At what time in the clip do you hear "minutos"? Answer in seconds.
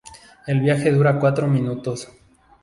1.47-2.07